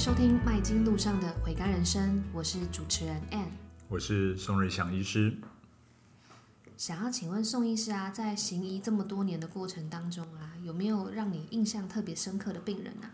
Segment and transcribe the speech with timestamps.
[0.00, 3.48] 收听麦金路上的回甘人生，我是主持人 Ann，
[3.86, 5.36] 我是宋瑞祥医师。
[6.78, 13.12] 想要请问宋医师啊，在行医这么多年的过程当中啊，有没有让你印象特别深刻的病人啊？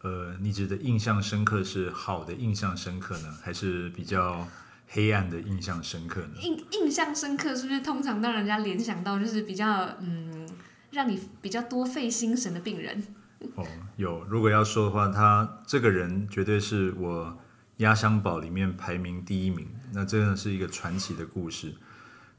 [0.00, 4.48] 呃，你指的印象深刻是好的印象深刻呢，还是比较
[4.88, 6.40] 黑暗的印象深刻呢？
[6.42, 10.48] 印印象深刻是不是通常让人家联想到就是比较嗯，
[10.90, 13.06] 让你比较多费心神的病人？
[13.54, 13.64] 哦，
[13.96, 14.24] 有。
[14.24, 17.38] 如果要说的话，他这个人绝对是我
[17.78, 19.68] 压箱宝里面排名第一名。
[19.92, 21.74] 那真的是一个传奇的故事。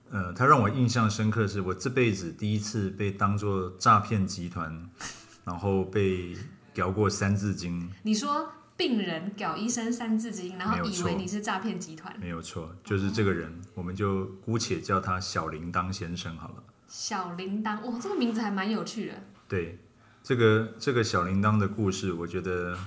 [0.09, 4.89] 呃，他让我印象深刻，是我这辈子第一次被当做诈骗集团，
[5.43, 6.35] 然后被
[6.73, 7.89] 屌过三字经。
[8.03, 12.15] 你说病人屌医生三字经，然后以为你是诈骗集团？
[12.19, 16.63] 没有错，就是这个人，我们就姑且叫他小铃铛先生好了。
[16.87, 19.13] 小铃铛，哇，这个名字还蛮有趣的。
[19.47, 19.77] 对。
[20.27, 22.77] 这个这个小铃铛的故事，我觉得，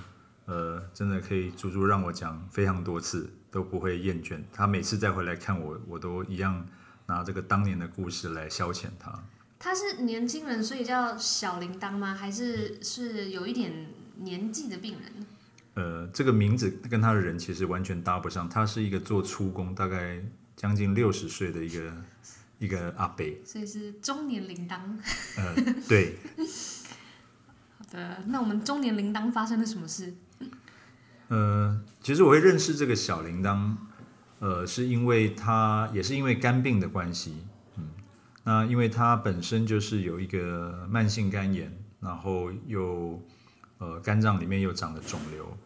[0.45, 4.39] 呃，真的可以足足让我讲非常多次都不会厌倦。
[4.53, 6.63] 他每次再回来看我，我都一样
[7.07, 9.23] 拿这个当年的故事来消遣他。
[9.57, 12.13] 他是年轻人，所以叫小铃铛吗？
[12.13, 15.25] 还是是有一点年纪的病人？
[15.73, 18.47] 呃，这个名字跟他的人其实完全搭不上。
[18.47, 20.23] 他是一个做粗工，大概
[20.55, 21.91] 将近六十岁的一个
[22.59, 24.79] 一个阿伯，所以是中年铃铛。
[25.37, 25.55] 呃，
[25.89, 26.17] 对。
[27.93, 30.13] 呃，那我们中年铃铛发生了什么事？
[31.27, 33.75] 呃，其实我会认识这个小铃铛，
[34.39, 37.89] 呃，是因为他也是因为肝病的关系，嗯，
[38.45, 43.21] 那因为他本身就是有一个慢性肝炎，然后又
[43.77, 45.57] 呃肝脏里面又长了肿瘤，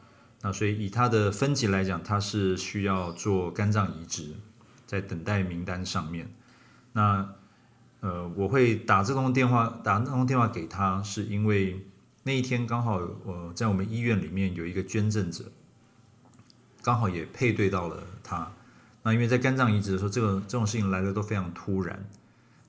[0.41, 4.33] 那所以以他的分级来讲，他是需要做肝脏移植，
[4.87, 6.31] 在等待名单上面。
[6.93, 7.35] 那
[7.99, 11.85] 呃，我会打这通电话，打那通电话给他，是因为。
[12.27, 15.45] 那一天刚好，我在我们医院里面有一个捐赠者，
[16.81, 18.51] 刚好也配对到了他。
[19.03, 22.03] 那因为在肝脏移植的时候，这个这种事情来的都非常突然，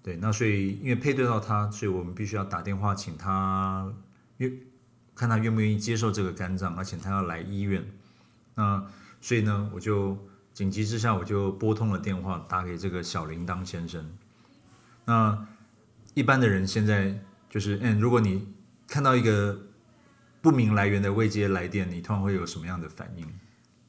[0.03, 0.15] 对。
[0.17, 3.91] 那所以因为配对到他，所以我们必须要打电话请他
[4.37, 4.53] 愿
[5.15, 7.83] 看他愿不愿意接受这个肝脏，而且他要来医院。
[8.57, 8.85] 那
[9.23, 10.19] 所以呢，我就
[10.53, 14.07] 紧急之下我就拨通了电话，打给这个小铃铛先生。
[15.07, 15.47] 那
[16.13, 17.19] 一般的人现在
[17.49, 18.47] 就是，嗯，如果你
[18.87, 19.67] 看到一个
[20.41, 23.27] 不明来源的未接来电，你通常会有什么样的反应？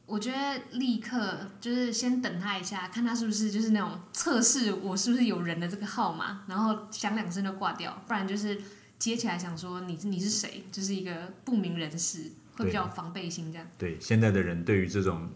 [0.06, 8.58] 我觉得立刻就是先等他一下，看他是不是就是那种测试我是不是有人的这个号码，然后响两声就挂掉，不然就是
[8.98, 13.68] 接起来想说你你是谁，就是一个不明人士，会比较防备心这样。
[13.78, 15.30] 对，对，现在的人对于这种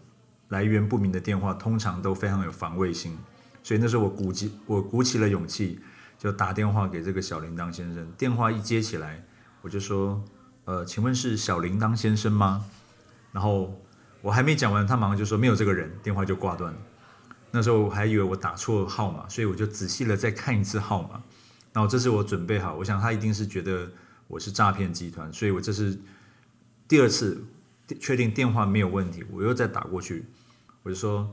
[0.48, 3.16] 来源不明的电话，通常都非常有防卫心，
[3.62, 5.78] 所以那时候我鼓起我鼓起了勇气，
[6.18, 9.22] 就打电话给这个小铃铛先生，电话一接起来。
[9.62, 10.22] 我就说，
[10.64, 12.64] 呃，请问是小铃铛先生吗？
[13.32, 13.80] 然后
[14.20, 16.78] 我还没讲完，他马上就说没有这个人，电话就挂断了。
[17.50, 21.22] 那时候我还以为我打错号码，所以我就仔细的再看一次号码。
[21.72, 23.90] 然后这是我准备好，我想他一定是觉得
[24.26, 25.98] 我是诈骗集团，所以我这是
[26.86, 27.42] 第二次
[28.00, 30.24] 确定电话没有问题，我又再打过去。
[30.82, 31.32] 我就说，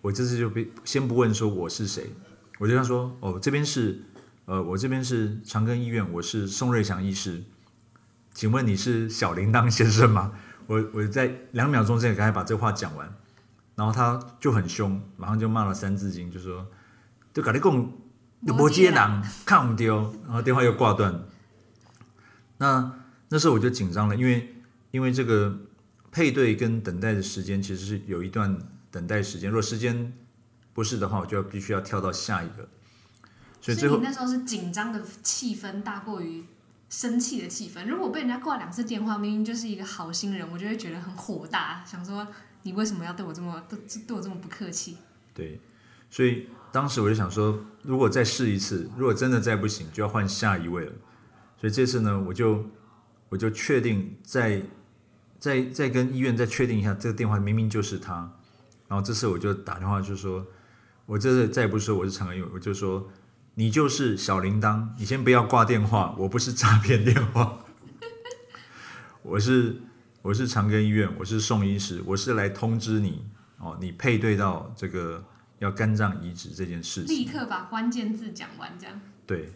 [0.00, 2.10] 我这次就别先不问说我是谁，
[2.58, 4.02] 我就跟他说，哦，这边是，
[4.44, 7.42] 呃，我这边是长庚医院，我是宋瑞祥医师。
[8.34, 10.32] 请问你是小铃铛先生吗？
[10.66, 13.08] 我我在两秒钟之内赶快把这话讲完，
[13.76, 16.66] 然后他就很凶，马上就骂了三字经，就说
[17.32, 17.92] ：“就跟你讲，
[18.40, 21.22] 你不接人，看不丢。”然后电话又挂断。
[22.58, 22.92] 那
[23.28, 24.54] 那时候我就紧张了，因为
[24.90, 25.56] 因为这个
[26.10, 28.58] 配对跟等待的时间其实是有一段
[28.90, 30.12] 等待时间，如果时间
[30.72, 32.68] 不是的话，我就要必须要跳到下一个。
[33.60, 36.44] 所以最后，那时候是紧张的气氛大过于。
[36.96, 37.84] 生气的气氛。
[37.88, 42.24] 如果被人家挂两次电话，明明就是一个好心人，我就会觉得很火大，想说
[42.62, 43.76] 你为什么要对我这么对
[44.06, 44.98] 对我这么不客气？
[45.34, 45.60] 对，
[46.08, 50.92] 所以当时我就想说，如果再试一次，如果真的再不行，就要换下一位了。
[51.60, 52.64] 所以这次呢，我就
[53.28, 54.62] 我就确定再
[55.40, 58.32] 再再跟医院再确定一下，这个电话明明就是他。
[58.86, 60.46] 然后这次我就打电话就说，
[61.06, 63.10] 我这次再也不说我是长庚医院，我就说。
[63.56, 67.64] 你就是小铃铛，你先不要挂电话，我不是诈骗电话，
[69.22, 69.80] 我是
[70.22, 73.24] 我是长庚医院，我是宋医师，我是来通知你
[73.58, 75.24] 哦，你配对到这个
[75.60, 79.00] 要肝脏移植这件事情，立刻把关键字讲完，这样。
[79.24, 79.52] 对，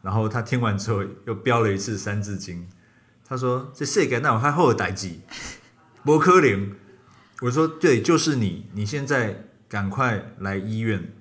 [0.00, 2.68] 然后他听完之后又飙了一次三字经，
[3.24, 5.18] 他说：“这世界那有还好代志，
[6.04, 6.76] 不可能。”
[7.42, 11.12] 我说：“对，就是你，你现在赶快来医院。”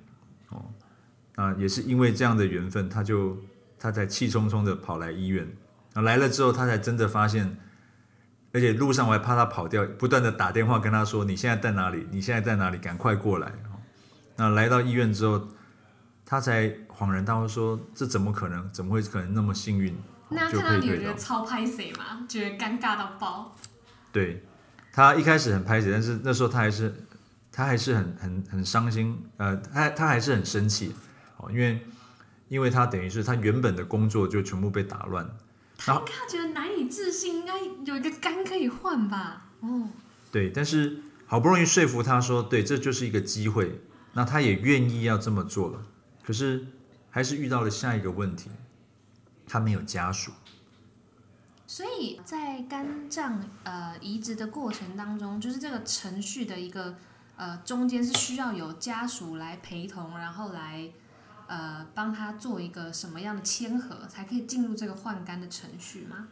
[1.40, 3.38] 啊，也是因为这样的缘分，他就
[3.80, 5.48] 他才气冲冲的跑来医院。
[5.94, 7.58] 啊，来了之后，他才真的发现，
[8.52, 12.06] 而且路上我还怕他跑掉，不断的打电话跟他说：“你现在在哪里？
[12.12, 12.78] 你现在在哪里？
[12.78, 13.54] 赶快过来！”
[14.36, 15.48] 那来到医院之后，
[16.26, 18.70] 他才恍然大悟说：“这怎么可能？
[18.74, 19.98] 怎么会可能那么幸运？”
[20.32, 22.26] 那看到你觉得超拍谁吗？
[22.28, 23.56] 觉得尴尬到爆？
[24.12, 24.44] 对，
[24.92, 26.94] 他一开始很拍谁，但是那时候他还是
[27.52, 30.94] 他还是很很很伤心，呃，他他还是很生气
[31.40, 31.86] 哦，因为
[32.48, 35.30] 因为他等于是他原本的工作就全部被打乱。
[35.82, 39.46] 他应该觉得难以置信，应该有一个肝可以换吧？
[39.62, 39.88] 哦，
[40.30, 43.80] 对，但是好不容易说服他说，对，这就是一个机会，
[44.12, 45.86] 那他也愿意要这么做了。
[46.22, 46.68] 可是
[47.10, 48.50] 还是遇到了下一个问题，
[49.48, 50.34] 他没有家属。
[51.66, 56.98] 所以在肝脏呃移植的过程当中，就是这个程序的一个
[57.38, 60.90] 呃中间是需要有家属来陪同，然后来。
[61.50, 66.28] 呃，帮他做一个什么样的签核，才可以进入这个换肝的程序吗？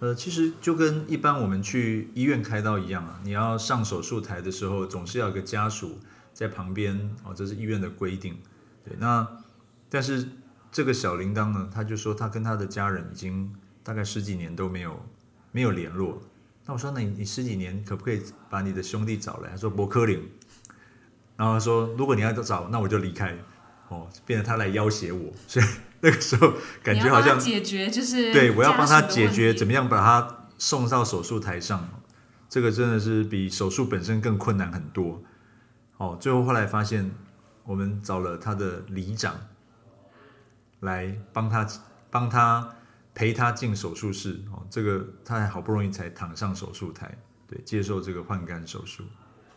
[0.00, 6.00] 呃，其实就跟一般我们去医院开刀一样啊，你要上手术台的时候，总是要有个家属
[6.34, 8.36] 在旁边哦，这是医院的规定。
[8.84, 9.24] 对，那
[9.88, 10.28] 但是
[10.72, 13.54] 这个小铃铛呢，他就说他跟他的家人已经
[13.84, 15.00] 大概十几年都没有
[15.52, 16.20] 没有联络。
[16.66, 18.20] 那我说，那你你十几年可不可以
[18.50, 19.50] 把你的兄弟找来？
[19.50, 20.20] 他说不可能。
[21.36, 23.38] 然后他说，如果你要找，那我就离开。
[23.88, 25.66] 哦，变成他来要挟我， 所以
[26.00, 26.52] 那个时候
[26.82, 31.88] 感觉好像解决就是对，我要帮他解决怎么样把他送到手术台上，
[32.48, 35.22] 这个真的是比手术本身更困难很多。
[35.96, 37.10] 哦，最后后来发现，
[37.64, 39.34] 我们找了他的里长
[40.80, 41.66] 来帮他
[42.10, 42.76] 帮他
[43.14, 44.40] 陪他进手术室。
[44.52, 47.18] 哦，这个他还好不容易才躺上手术台，
[47.48, 49.02] 对，接受这个换肝手术。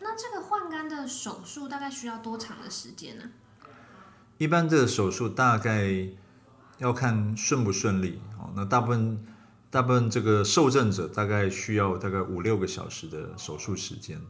[0.00, 3.24] 那这个换肝的手术大概需要多长的时间呢？
[4.38, 6.08] 一般这个手术大概
[6.78, 8.50] 要看顺不顺利哦。
[8.56, 9.24] 那大部分
[9.70, 14.20] 大部分这个受赠者大概需要大概五六个小时的手术时间。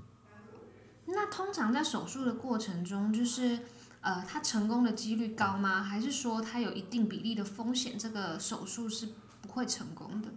[1.06, 3.58] 那通常在手术的过程中，就是
[4.00, 5.82] 呃，他成功的几率高吗？
[5.82, 9.08] 还是说他有一定比例的风险，这个手术是
[9.40, 10.28] 不会成功的？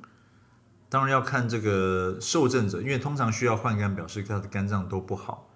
[0.90, 5.50] 当然要看这个受赠者，因为通常需要换肝，表示他的肝脏都不好。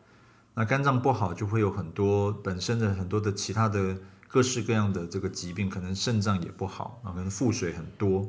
[0.55, 3.97] 那肝脏不好，就会有很多本身的很多的其他的
[4.27, 8.27] 各式各样的这个疾病，可能肾脏也不好啊，可能腹水很多，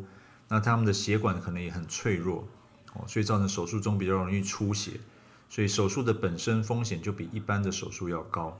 [0.48, 2.46] 那他们的血管可能也很脆弱
[2.94, 5.00] 哦，所以造成手术中比较容易出血，
[5.48, 8.58] 所以手术的本身风险就比一般的手术要高。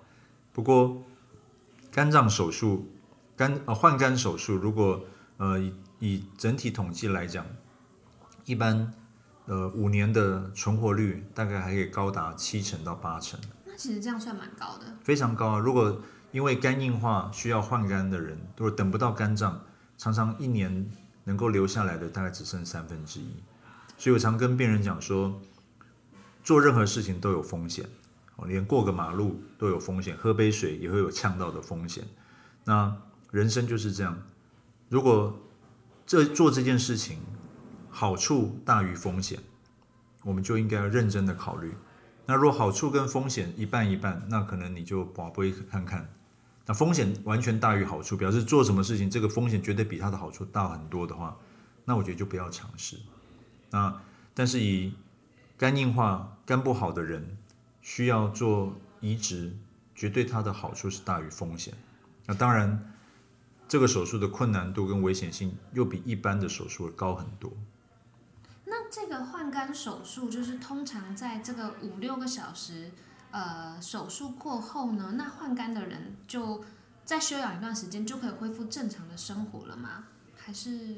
[0.53, 1.01] 不过
[1.93, 2.91] 肝脏手术、
[3.37, 5.05] 肝呃换肝手术，如果
[5.37, 7.47] 呃以以整体统计来讲，
[8.45, 8.93] 一般
[9.51, 13.39] 呃五年的存活率大概还可以高达七成到八成。
[13.67, 15.59] 那其实这样算蛮高的，非常高啊！
[15.59, 16.01] 如果
[16.31, 19.61] 因为肝硬化需要换肝的人，如果等不到肝脏，
[19.99, 20.89] 常常一年
[21.25, 23.35] 能够留下来的大概只剩三分之一。
[23.99, 25.43] 所以我常跟病人讲说，
[26.45, 27.85] 做任何事情都有风险，
[28.37, 32.05] 哦，连过个马路都有风险，喝杯水也会有呛到的风险。
[32.65, 32.97] 那
[33.33, 34.17] 人生就是这样，
[34.89, 35.37] 如果
[36.07, 37.19] 这做这件事情
[37.91, 39.39] 好处大于风险，
[40.23, 41.75] 我们就应该要认真的考虑。
[42.27, 46.09] 那若好处跟风险一半一半，那可能你就把杯看看。
[46.67, 51.37] 那风险完全大于好处，表示做什么事情这个风险绝对比它的好处大很多的话，
[51.85, 52.97] 那我觉得就不要尝试。
[53.71, 54.01] 那
[54.33, 54.95] 但是以
[55.59, 57.37] 肝硬化、肝不好的人
[57.83, 59.57] 需要做移植，
[59.95, 61.75] 绝对它的好处是大于风险。
[62.27, 62.93] 那当然，
[63.67, 67.53] 这个手术的困难度跟危险性又比一般的手术高很多。
[68.91, 72.91] 这个换肝手术就是通常在这个五六个小时，
[73.31, 76.65] 呃，手术过后呢，那换肝的人就
[77.05, 80.07] 再休养一段时间就可以恢复正常的生活了吗？
[80.37, 80.97] 还是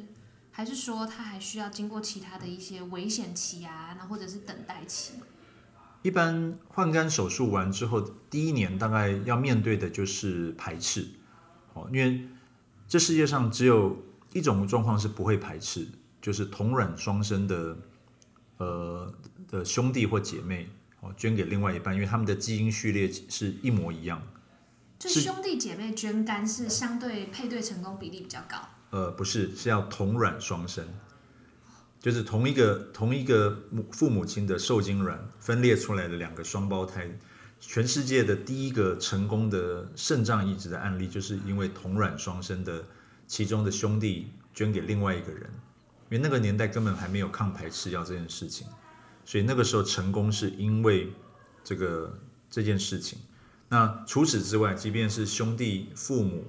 [0.51, 5.15] 还是说他还需要经过其他的一些危险期啊，那或者是等待期？
[6.01, 11.07] 一般换肝手术完之后，第一年大概要面对的就是排斥，
[11.75, 12.27] 哦，因为
[12.89, 15.87] 这世界上只有一种状况是不会排斥。
[16.23, 17.77] 就是同卵双生的，
[18.59, 19.13] 呃
[19.49, 24.23] 的兄弟或姐妹哦，捐给另外一半，因为他们的基因序列是一模一样。
[25.01, 28.57] 就兄弟姐妹捐肝是相对配对成功比例比较高。
[28.91, 30.87] 呃，不是，是要同卵双生，
[31.99, 37.11] 就是同一个同一个母父母亲的受精卵分裂出来的两个双胞胎。
[37.59, 42.85] 全世界的第一个成功的肾脏移植的案例，就是因为同卵双生的
[43.27, 45.51] 其中的兄弟捐给另外一个人。
[46.13, 48.67] 因为那个年代根本还没有抗排斥药这件事情，
[49.25, 51.11] 所以那个时候成功是因为
[51.65, 52.19] 这个
[52.51, 53.19] 这件事情。
[53.71, 56.45] 那除此之外，即便是兄弟、父母、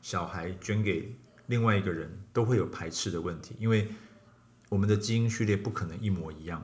[0.00, 1.12] 小孩捐给
[1.46, 3.88] 另外一个人，都会有排斥的问题，因为
[4.68, 6.62] 我们的基因序列不可能一模一样。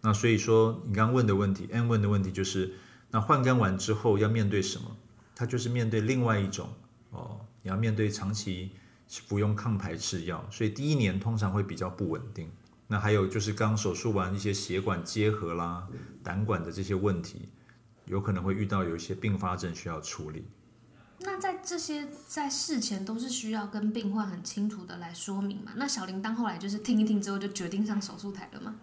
[0.00, 2.72] 那所以说，你刚刚问的问题，N 问的问题就是，
[3.10, 4.96] 那换肝完之后要面对什么？
[5.34, 6.70] 他就是面对另外一种
[7.10, 8.70] 哦，你要面对长期
[9.26, 12.50] 服用抗排斥药，所以第一年通常会比较不稳定。
[12.86, 15.86] 那还有就是刚手术完一些血管结合啦、
[16.22, 17.48] 胆管的这些问题，
[18.06, 20.44] 有可能会遇到有一些并发症需要处理。
[21.20, 25.72] 那在这些在事前都是需要跟病患很清楚的来说明嘛？
[25.76, 28.74] 那小铃铛后来就是听一听之后就决定上手术台了吗？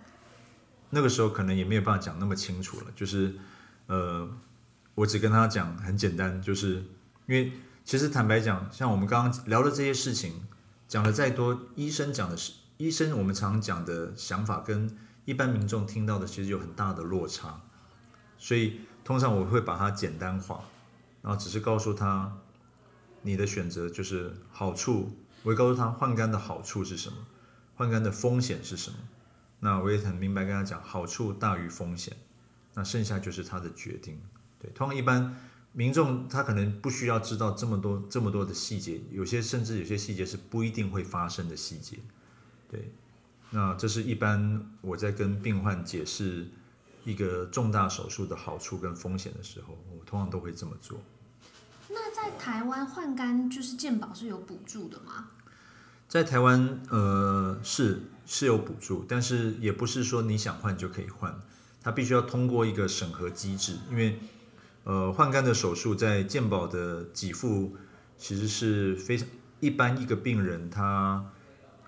[0.89, 3.35] 那个时候可能也没有办法讲那么清楚了，就是
[3.87, 4.29] 呃，
[4.95, 6.75] 我只跟他讲很简单，就是
[7.25, 7.51] 因为
[7.87, 10.45] 其实坦白讲，像我们刚刚聊的这些事情，
[10.89, 17.61] 讲的再多，医生讲的是医生我们常讲的想法跟一般民众听到的其实有很大的落差，
[18.37, 20.65] 所以通常我会把它简单化。
[21.21, 22.35] 然后只是告诉他，
[23.21, 25.17] 你的选择就是好处。
[25.43, 27.15] 我会告诉他换肝的好处是什么，
[27.73, 28.97] 换肝的风险是什么。
[29.61, 32.17] 那我也很明白跟他讲，好处大于风险。
[32.73, 34.19] 那剩下就是他的决定。
[34.59, 35.37] 对，通常一般
[35.77, 41.99] 民众他可能不需要知道这么多这么多的细节，有些甚至有些细节是不一定会发生的细节。
[42.67, 42.91] 对，
[43.51, 46.47] 那这是一般我在跟病患解释
[47.05, 50.99] 一个重大手术的好处跟风险的时候，我通常都会这么做。
[51.89, 55.27] 那在台湾换肝就是健保是有补助的吗？
[56.07, 61.39] 在台湾，呃，是是有补助，但是也不是说你想换就可以换，
[61.83, 63.77] 它必须要通过一个审核机制。
[63.91, 64.17] 因为，
[64.87, 67.75] 呃，换肝的手术在健保的给付
[68.17, 69.27] 其实是非常
[69.59, 71.23] 一般，一个病人他，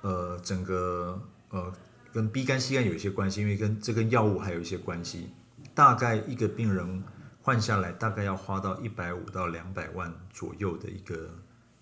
[0.01, 1.18] 呃，整个
[1.51, 1.74] 呃
[2.12, 5.29] 跟 B 肝、C 肝有一些关系，因为跟这跟药物还有一些关系，
[5.74, 7.01] 大概一个病人。
[7.41, 11.29] 换下来大概要花到一百五到两百万左右的一个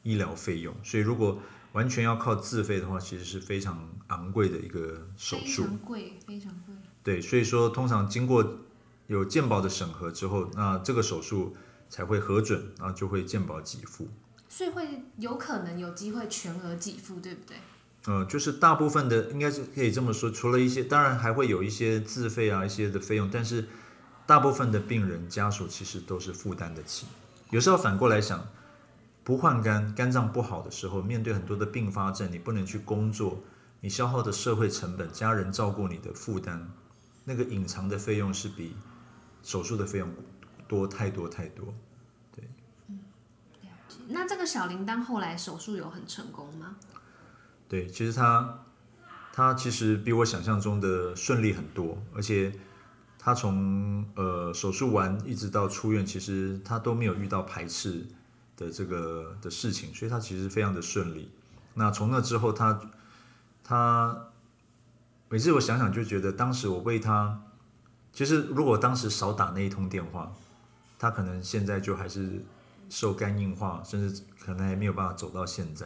[0.04, 1.38] 医疗费用，所以如果
[1.74, 5.64] 完全要靠自费的话，其实是非常昂贵的一个手术。
[5.64, 6.76] 非常贵，非常贵。
[7.04, 8.60] 对，所以说通常经过
[9.08, 11.56] 有健保的审核之后，那这个手术
[11.90, 14.08] 才会核准，然后就会健保给付。
[14.48, 17.58] 所以会有可能有机会全额给付，对不对？
[18.06, 23.68] 呃，就是大部分的应该是可以这么说，除了一些，当然还会有一些自费啊一些的费用，但是。
[24.28, 27.08] 大部分的病人家属其实都是负担得起，
[27.50, 28.46] 有时候反过来想，
[29.24, 33.42] 不换肝，肝脏不好的时候，面对很多的并发症，你不能去工作，
[33.80, 36.70] 你消耗的社会成本、家人照顾你的负担，
[37.24, 38.76] 那个隐藏的费用是比
[39.48, 40.10] 手术的费用
[40.68, 41.74] 多太多太多。
[42.36, 42.44] 对，
[42.90, 43.00] 嗯。
[44.10, 46.76] 那这个小铃铛后来手术有很成功吗？
[47.70, 48.66] 对，其实他
[49.32, 52.52] 他其实比我想象中的顺利很多，而且。
[53.20, 58.08] 他从呃手术完一直到出院，其实他都没有遇到排斥
[58.56, 61.30] 的这个的事情，所以他其实非常的顺利。
[61.74, 62.90] 那从那之后他，他
[63.66, 64.28] 他
[65.28, 67.42] 每次我想想就觉得，当时我为他，
[68.18, 70.34] 其实如果当时少打那一通电话，
[70.98, 72.44] 他可能现在就还是
[72.90, 75.86] 受肝硬化，甚至可能还没有办法走到现在。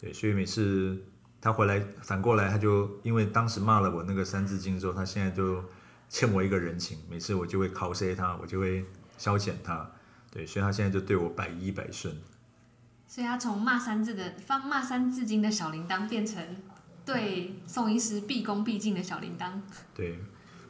[0.00, 1.04] 对，所以每次
[1.42, 5.62] 他回来，反过来他就因为当时骂了我那个三字经之后，他现在就。
[6.14, 8.84] 欠我一个人情，每次我就会考 C 他，我就会
[9.16, 9.90] 消遣他，
[10.30, 12.14] 对，所以他现在就对我百依百顺。
[13.08, 16.44] 所以他从骂三字的方骂三字经的小铃铛，变成
[17.06, 19.52] 对宋医师毕恭毕敬的小铃铛。
[19.94, 20.18] 对，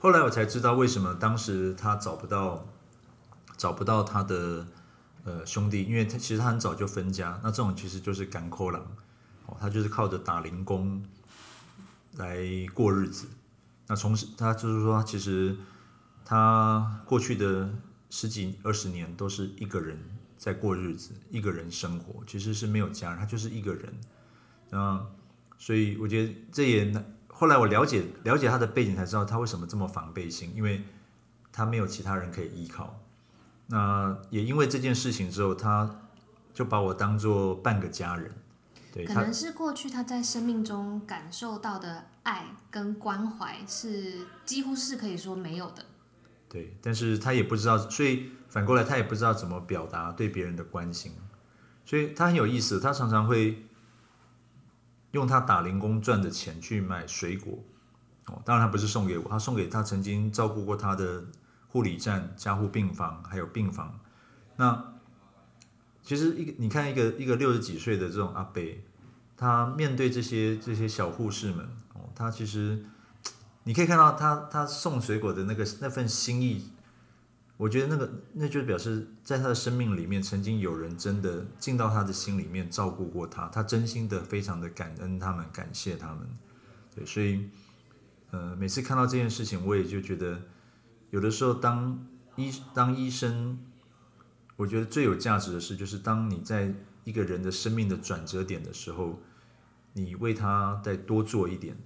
[0.03, 2.67] 后来我才知道为什么当时他找不到
[3.57, 4.67] 找不到他的
[5.23, 8.83] 呃兄弟，因为他其实他很早就分家，那这种其实就是甘苦郎
[9.47, 11.01] 哦，他就是靠着打零工
[12.17, 12.37] 来
[12.75, 13.29] 过日子。
[13.87, 15.57] 那从他就是说，其实
[16.25, 17.73] 他过去的
[18.11, 19.97] 十几二十年都是一个人
[20.37, 23.95] 在过日子，一个人生活，其实是没有家，他就是一个人。
[24.69, 25.01] 那
[25.59, 26.93] 所以我觉得这也
[27.43, 30.85] 后来我了解了解他的背景，才知道他为什么这么防备心，因为
[31.53, 33.01] 他没有其他人可以依靠。
[33.67, 35.91] 那也因为这件事情之后，他
[36.55, 38.31] 就把我当做半个家人。
[38.93, 45.85] 对，可能是过去他在生命中感受到的爱跟关怀是几乎是可以说没有的。
[46.49, 51.11] 对，但是他也不知道，所以反过来他也不知道怎么表达对别人的关心，
[51.85, 53.65] 所以他很有意思，他常常会
[55.13, 57.59] 用他打零工赚的钱去买水果。
[58.27, 61.25] 哦，当然他不是送给我，他送给他曾经照顾过他的
[61.69, 63.99] 护理站、加护病房还有病房。
[64.57, 64.89] 那。
[66.05, 68.61] 其实一个你看一个一个六十几岁的这种阿伯，
[69.37, 71.65] 他面对这些这些小护士们
[71.95, 72.85] 哦，他其实
[73.63, 76.73] 你可以看到他他送水果的那个那份心意，
[77.63, 86.27] 我觉得那个那就表示在他的生命里面曾经有人真的进到他的心里面照顾过他，他真心的非常的感恩他们，感谢他们。
[86.93, 87.49] 对，所以
[88.33, 90.43] 呃，每次看到这件事情，我也就觉得，
[91.11, 92.05] 有的时候当
[92.35, 93.57] 医当医生，
[94.57, 99.21] 我觉得最有价值的事，就是当你在一个人的生命的转折点的时候，
[99.93, 101.77] 你为他再多做一点。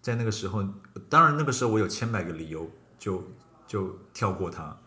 [0.00, 0.64] 在那个时候，
[1.08, 3.24] 当然那个时候我有千百个理由就
[3.66, 4.78] 就跳过他，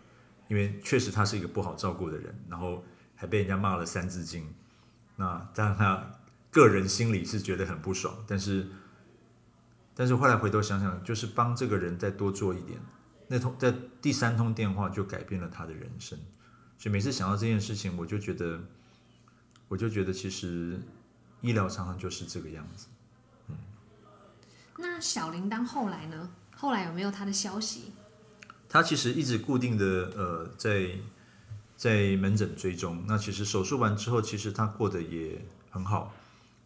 [0.49, 2.83] 因为确实他是一个不好照顾的人，然后
[3.15, 4.53] 还被人家骂了三字经。
[5.15, 6.19] 那当然他
[6.51, 8.67] 个人心里是觉得很不爽，但是。
[9.95, 12.79] 但是后来回头想想，就是帮这个人再多做一点，
[13.27, 16.17] 那通在第三通电话就改变了他的人生。
[16.77, 18.61] 所以每次想到这件事情，我就觉得，
[19.67, 20.79] 我就觉得其实
[21.41, 22.87] 医疗常常就是这个样子。
[23.49, 23.57] 嗯。
[24.77, 26.31] 那小铃铛后来呢？
[26.55, 27.91] 后来有没有他的消息？
[28.69, 29.85] 他其实一直固定的
[30.15, 30.91] 呃在
[31.75, 33.03] 在门诊追踪。
[33.07, 36.13] 那其实手术完之后，其实他过得也很好。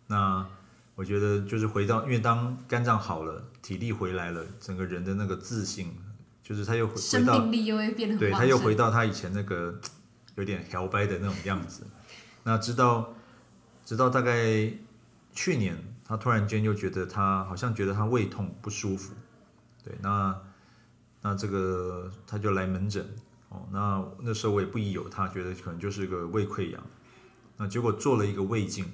[0.05, 0.45] 那。
[0.95, 5.91] 我觉得就是回到，因为当肝脏好了，体力回来了，整个人的那个自信，
[6.43, 8.29] 就是他又回到，生命力又会变得很旺盛。
[8.29, 9.73] 对，他又回到他以前那个
[10.35, 11.87] 有点摇摆的那种样子。
[12.43, 13.11] 那直到
[13.83, 14.71] 直到大概
[15.33, 19.15] 去年，他突然间又觉得他好像觉得他胃痛不舒服。
[19.83, 20.39] 对，那
[21.23, 23.03] 那这个他就来门诊
[23.49, 23.67] 哦。
[23.71, 26.83] 那那时候我也不疑有他，觉得可能就是个胃溃疡。
[27.57, 28.85] 那结果做了一个胃镜。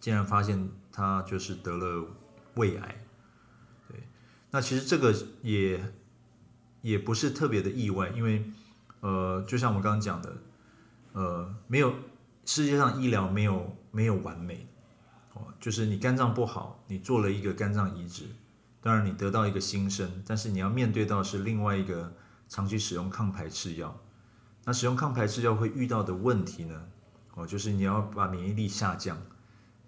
[0.00, 2.06] 竟然发现他就是得了
[2.54, 3.04] 胃癌，
[3.88, 3.98] 对，
[4.48, 5.92] 那其实这个也
[6.82, 8.48] 也不是特别的意外，因为
[9.00, 10.36] 呃，就像我刚刚讲的，
[11.14, 11.92] 呃，没有
[12.46, 14.68] 世界上医疗没有没有完美
[15.34, 18.26] 哦，就是你肝脏不好，你做了一个肝脏移植，
[18.88, 22.10] 当然你得到一个新生，但是你要面对到是另外一个
[22.48, 24.00] 长期使用抗排斥药，
[24.64, 26.88] 那使用抗排斥药会遇到的问题呢，
[27.34, 29.20] 哦，就是你要把免疫力下降。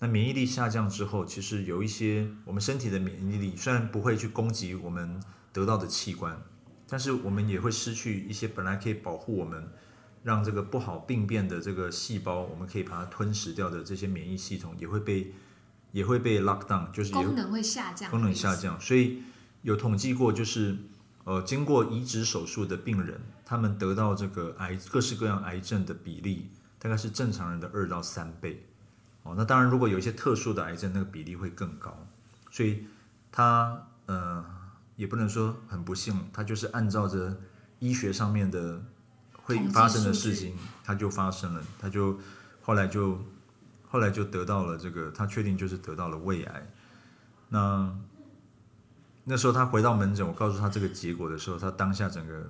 [0.01, 5.19] 那免疫力下降之后，其实有一些我们身体的免疫力虽然不会去攻击我们
[5.51, 6.39] 得到的器官，
[6.87, 9.67] 但是我们也会失去一些本来可以保护我们，
[10.23, 15.33] 让这个不好病变的这个细胞，我们可以把它吞噬掉的这些免疫系统也会被
[15.93, 18.81] 也会被 lock down，就是功能会下降，功能下降。
[18.81, 19.23] 所以
[19.63, 20.77] 有统计过，就是
[21.25, 26.49] 呃经过移植手术的病人，他们得到这个癌各式各样癌症的比例，
[26.79, 28.67] 大概是正常人的二到三倍。
[29.23, 32.07] 哦，那当然，如果有一些特殊的癌症，那个比例会更高。
[32.51, 32.87] 所以
[33.31, 34.45] 他呃，
[34.97, 37.39] 也不能说很不幸，他就是按照着
[37.81, 38.83] 医学上面的
[39.33, 42.19] 会发生的事情，他就发生了，他就
[42.63, 43.23] 后来就
[43.91, 46.67] 后来就得到了这个，他确定就是得到了胃癌。
[47.49, 47.93] 那
[49.25, 52.49] 那时候他回到门诊，我告诉他这个结果的时候，他当下整个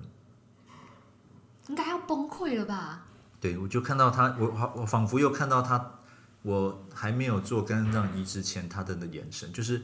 [1.67, 3.03] 应该要崩溃了吧？
[3.41, 5.95] 对，我就看到他，我我仿佛又看到他。
[6.43, 9.83] 我还没有做肝脏移植前，他的的眼神就是，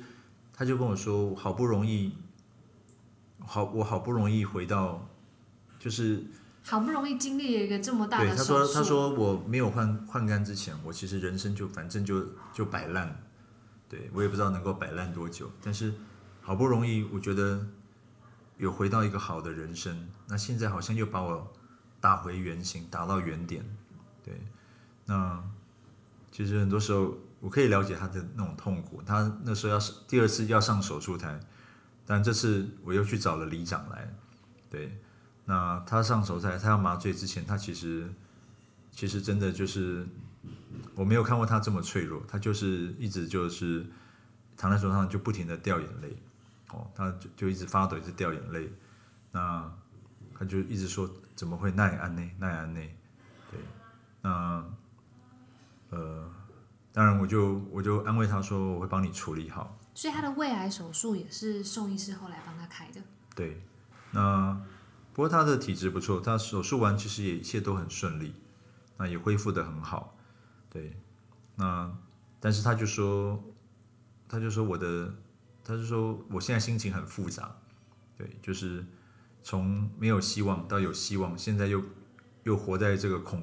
[0.51, 2.15] 他就跟我说，好不容易，
[3.45, 5.07] 好，我好不容易回到，
[5.77, 6.23] 就是
[6.67, 8.53] 好不容易经历了一个这么大的手术。
[8.53, 13.23] 对，他说，他说我没有换换肝之前，我其实人生就反正就就摆烂，
[13.87, 15.93] 对，我也不知道能够摆烂多久，但是
[16.41, 17.65] 好不容易，我觉得
[18.57, 21.53] 有回到一个好的人生，那现在好像又把我
[21.99, 23.63] 打回原形，打到原点，
[24.23, 24.41] 对，
[25.05, 25.43] 那。
[26.29, 29.01] 其实很多时候，我可以了解他的那种痛苦。
[29.03, 31.39] 他那时候要是第二次要上手术台，
[32.05, 34.13] 但这次我又去找了里长来。
[34.69, 34.99] 对，
[35.47, 38.07] 那他上手术台，他要麻醉之前，他其实
[38.91, 40.07] 其实真的就是
[40.93, 42.21] 我没有看过他这么脆弱。
[42.27, 43.83] 他就是一直就是
[44.55, 46.15] 躺在床上就不停的掉眼泪，
[46.71, 48.71] 哦，他就就一直发抖，一直掉眼泪。
[49.31, 49.67] 那
[50.37, 52.79] 他就一直说怎么会奈安呢奈安呢？
[53.49, 53.59] 对，
[54.21, 54.63] 那。
[55.89, 56.29] 呃，
[56.91, 59.79] 当然，我就我就安慰他说，我会帮你处理好。
[59.95, 62.99] 所以他的胃癌手术也是宋医师后来帮他开的。
[63.33, 63.61] 对，
[64.11, 64.61] 那
[65.17, 68.35] 不过他的体质不错，他手术完其实也一切都很顺利，
[68.97, 70.15] 那也恢复得很好。
[70.69, 70.95] 对，
[71.55, 71.91] 那
[72.39, 73.43] 但是他就说，
[74.29, 75.11] 他就说我的，
[75.63, 77.57] 他就说我现在心情很复杂。
[78.15, 78.85] 对，就是
[79.41, 81.83] 从没有希望到有希望，现在又
[82.43, 83.41] 又活在这个恐。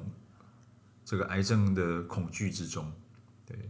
[1.03, 2.91] 这个癌症的恐惧之中，
[3.45, 3.69] 对，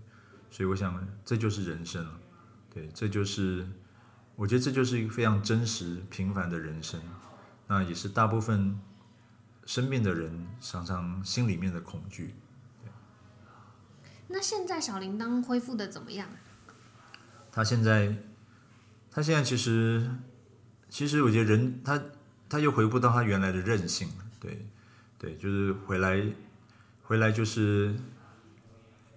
[0.50, 2.08] 所以我想这就是人生，
[2.74, 3.68] 对，这就是
[4.38, 7.02] 我觉得这就是一个非常真实平凡的人生，
[7.68, 8.80] 那也是大部分
[9.66, 12.36] 生病的人常常心里面的恐惧。
[14.28, 16.28] 那现在小铃铛恢复的怎么样？
[17.52, 18.16] 他现在，
[19.12, 20.10] 他现在其实，
[20.90, 22.02] 其实我觉得人他
[22.50, 24.68] 他又回不到他原来的韧性，对，
[25.18, 26.24] 对，就是回来。
[27.08, 27.94] 回来就是，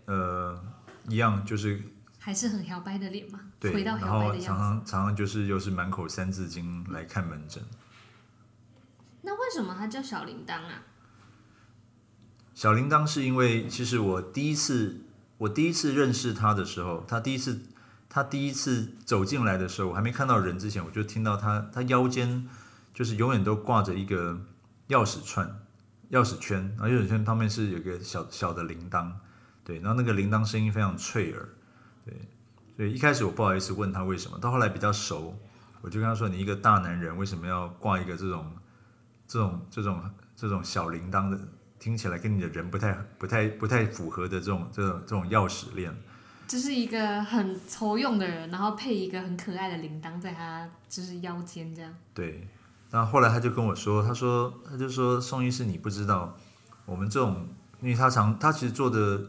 [0.04, 0.62] 呃，
[1.08, 1.82] 一样就是
[2.18, 4.46] 还是很摇摆的脸嘛，对，回到摇摆的样子。
[4.46, 7.64] 然后常常常常就是又是满口三字经来看门诊。
[9.48, 10.82] 为什么他叫小铃铛啊？
[12.54, 15.00] 小铃铛是因为其实我第一次
[15.38, 17.62] 我第一次认识他的时候，他第一次
[18.10, 22.46] 他第一次走进来的时候，我还没看到人之前，我就听到他他腰间
[22.92, 24.38] 就是永远都挂着一个
[24.88, 25.58] 钥匙串、
[26.10, 29.10] 钥匙圈，然后钥匙圈旁边是有一个小小的铃铛，
[29.64, 31.48] 对，然后那个铃铛声音非常脆耳，
[32.04, 32.14] 对，
[32.76, 35.40] 所以一开始我不好意思问他为什么，到后来比较熟，
[35.80, 38.52] 我就跟他说：“你一个大男人为什么要挂一个这种？”
[39.28, 40.02] 这种这种
[40.34, 41.38] 这种小铃铛的，
[41.78, 45.94] 听起来跟你的人不太不太不太符合的这种这种这种钥匙链，
[46.46, 51.94] 就是一个很粗用的人，然后配一个很可爱的铃铛在他就是腰间这样。
[52.14, 52.48] 对，
[52.90, 56.34] 然后后来他就跟我说，他说他就说宋医师你不知道，
[56.86, 57.46] 我们这种，
[57.82, 59.20] 因为他常他其实做的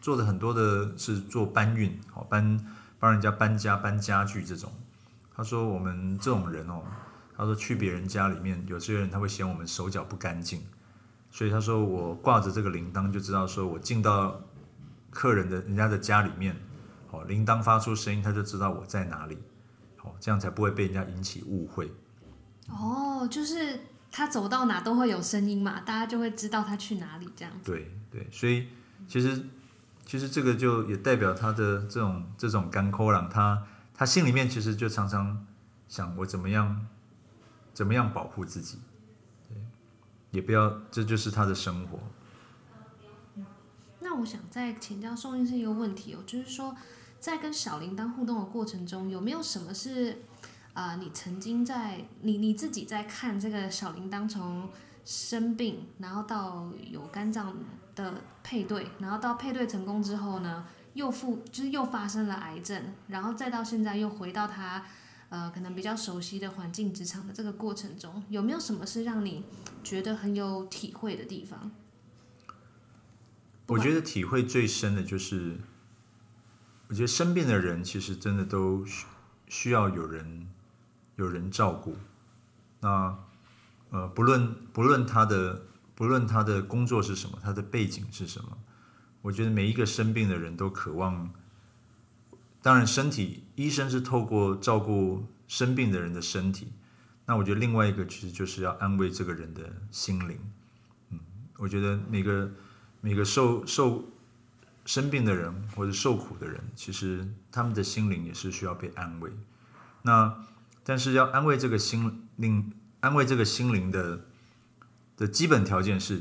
[0.00, 2.58] 做的很多的是做搬运，好搬
[2.98, 4.72] 帮人家搬家搬家具这种，
[5.36, 6.82] 他说我们这种人哦。
[7.36, 10.62] 他说去别人家里面，有些人他会嫌我们手脚不干净，
[11.30, 14.40] 所以他说我挂着这个铃铛就知道说我进到
[15.10, 16.56] 客人的人家的家里面，
[17.10, 19.36] 哦，铃铛发出声音他就知道我在哪里，
[20.02, 21.90] 哦，这样才不会被人家引起误会。
[22.68, 23.80] 哦，就是
[24.12, 27.52] 他走到哪都会有声音嘛，大家就会知道他去哪里这样。
[27.64, 28.68] 对对，所以
[29.08, 29.44] 其实
[30.06, 33.60] 其实这个就也代表他的这种这种甘苦郎，他
[33.92, 35.44] 他心里面其实就常常
[35.88, 36.86] 想我怎么样。
[37.74, 38.78] 怎么样保护自己？
[39.48, 39.56] 对，
[40.30, 41.98] 也不要，这就是他的生活。
[43.98, 46.76] 那我想再请教宋医生一个问题哦，就是说，
[47.18, 50.22] 在跟小铃铛互动的过程中，有没有什么是
[50.74, 54.68] 啊、你曾经在你你自己在看这个小铃铛从
[55.04, 57.56] 生病，然后到有肝脏
[57.94, 64.84] 的配对，然后到配对成功之后呢，又复就是又发生了癌症，然后再到现在又回到他。
[65.28, 69.44] 呃，可能比较熟悉的环境职场的这个过程中，有没有什么是让你
[69.82, 71.72] 觉得很有体会的地方？
[73.66, 75.58] 我觉得体会最深的就是，
[76.88, 79.06] 我觉得生病的人其实真的都需
[79.48, 80.48] 需要有人
[81.16, 81.96] 有人照顾。
[82.80, 83.18] 那
[83.90, 88.58] 呃，不论不论他的不论他的工作是什么，他的背景是什么，
[89.22, 91.32] 我觉得每一个生病的人都渴望。
[92.60, 96.72] 当然，身体医生是透过照顾生病的人的身体，
[97.26, 100.38] 那我觉得另外一个其实就是要安慰这个人的心灵。
[101.10, 101.20] 嗯，
[101.58, 102.50] 我觉得每个
[103.00, 104.04] 每个受受
[104.84, 109.30] 生病的人或者受苦的人，其实他们的心灵也是需要被安慰。
[110.02, 110.44] 那
[110.82, 114.26] 但是要安慰这个心灵，安慰这个心灵的
[115.16, 116.20] 的基本条件是，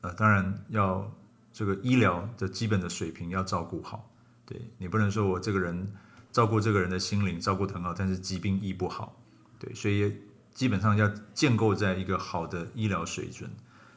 [0.00, 1.12] 呃，当然要
[1.52, 4.10] 这个医疗的基本的水平要照顾好。
[4.46, 5.92] 对，你不能说我这个人
[6.32, 9.22] 照顾这个人的心灵照顾得很好，但是疾病医不好。
[9.58, 10.16] 对，所以
[10.54, 13.50] 基本上要建构在一个好的医疗水准。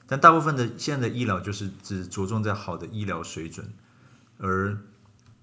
[0.05, 3.73] 但大部分的现在的医疗就是只着重在好的医疗水准，
[4.37, 4.77] 而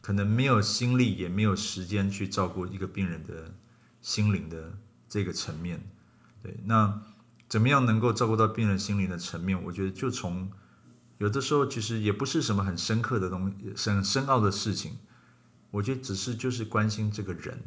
[0.00, 3.55] 可能没有心力也没有时间去照顾一个病人的
[4.00, 4.78] 心灵的
[5.09, 5.83] 这个层面。
[6.42, 7.02] 对，那
[7.48, 9.61] 怎么样能够照顾到病人心灵的层面？
[9.64, 10.50] 我觉得就从
[11.18, 14.98] 有的时候其实也不是什么很深刻的东西，很深奥的事情。
[15.72, 17.61] 我觉得只是就是关心这个人，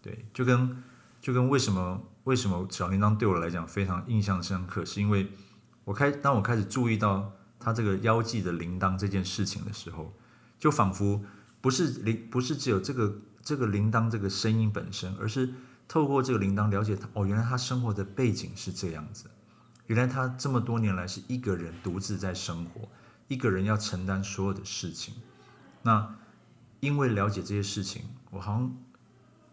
[0.00, 0.82] 对，就跟
[1.20, 5.32] 就跟为什么为什么小铃铛对我来讲非常印象深刻，是因为
[5.84, 10.14] 我开当我开始注意到他这个腰际的铃铛这件事情的时候，
[10.58, 11.24] 就仿佛
[11.60, 15.52] 不是铃不是只有这个这个铃铛这个声音本身，而是
[15.88, 19.24] 透过这个铃铛了解他哦，原来他生活的背景是这样子。
[19.86, 22.88] 原来他这么多年来是一个人独自在生活，
[23.26, 25.14] 一个人要承担所有的事情。
[25.82, 26.14] 那
[26.80, 28.76] 因为了解这些事情，我好像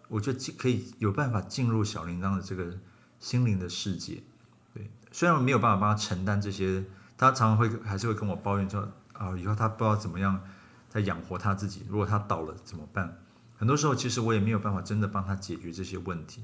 [0.08, 2.78] 我就可以有办法进入小铃铛的这个
[3.20, 4.24] 心灵的世界。
[4.74, 6.84] 对，虽然我没有办法帮他承担这些，
[7.18, 10.42] 他常常会还是会跟我抱怨说啊，以后他不知道怎么样
[10.90, 13.20] 在养活他自己，如果他倒了怎么办？
[13.58, 16.44] 很多时候其实我也没有办法真的帮他解决这些问题。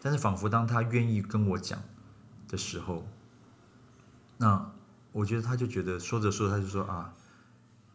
[0.00, 1.80] 但是仿佛当他愿意跟我讲
[2.48, 3.06] 的时候，
[4.36, 4.72] 那
[5.12, 7.14] 我觉得他就觉得说着说着他就说啊，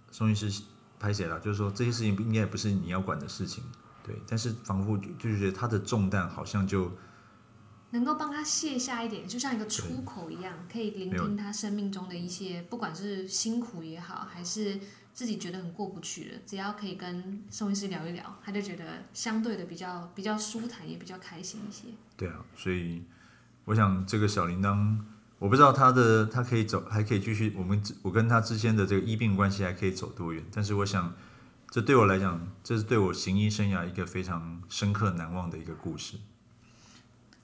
[0.10, 0.64] 宋医师
[1.00, 3.64] 拍写了，就是说这些事情应该也不是你要管的事情，
[4.04, 4.16] 对。
[4.28, 6.92] 但是仿佛就是觉得他的重担好像就
[7.92, 14.80] 能够帮他卸下一点，就像一个出口一样，可以聆听他生命中的一些，不管是辛苦也好，还是
[15.14, 21.84] 自己觉得很过不去的，只要可以跟宋医师聊一聊，他就觉得相对的比较比较舒坦，也比较开心一些。
[22.16, 23.04] 对啊，所以
[23.66, 24.98] 我想这个小铃铛。
[25.40, 27.54] 我不知道他的他可以走，还可以继续。
[27.58, 30.44] 我们我跟他之间的这个医病关系还可以走多远？
[30.52, 31.14] 但是我想，
[31.70, 36.18] 这对我来讲，这是对我行医生涯一个非常深刻难忘的一个故事。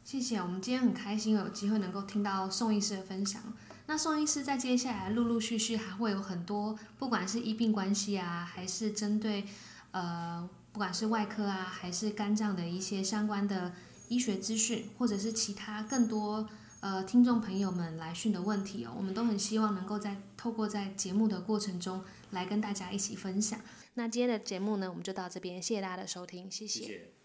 [0.03, 3.41] 谢谢，我们今天很开心有机会能够听到宋医师的分享。
[3.85, 9.45] 那宋医师在接下来陆陆续续还会有很多，不管是医病关系啊，还是针对
[9.91, 13.73] 呃，不管是外科啊，还是肝脏的一些相关的
[14.07, 16.47] 医学资讯，或者是其他更多
[16.83, 23.57] 呃听众朋友们来讯的问题哦，我们都很希望能够在透过在节目的过程中来跟大家一起分享。
[23.93, 27.22] 那今天的节目呢，我们就到这边，谢谢大家的收听，谢谢。